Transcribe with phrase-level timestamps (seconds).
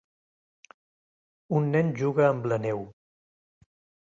[1.59, 2.85] Un nen juga amb la neu.